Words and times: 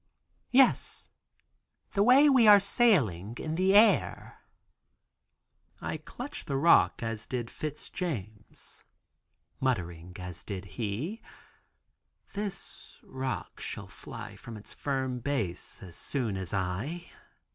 "Yes, 0.49 1.11
the 1.91 2.01
way 2.01 2.27
we 2.27 2.47
are 2.47 2.59
sailing 2.59 3.35
in 3.37 3.53
the 3.53 3.75
air." 3.75 4.39
I 5.79 5.97
clutch 5.97 6.45
the 6.45 6.57
rock 6.57 7.03
(as 7.03 7.27
did 7.27 7.51
Fitz 7.51 7.87
James) 7.87 8.83
muttering 9.59 10.15
as 10.17 10.43
did 10.43 10.65
he, 10.65 11.21
"This 12.33 12.97
rock 13.03 13.59
shall 13.59 13.85
fly 13.85 14.35
from 14.37 14.57
its 14.57 14.73
firm 14.73 15.19
base, 15.19 15.83
as 15.83 15.97
soon 15.97 16.35
as 16.35 16.51
I." 16.51 17.11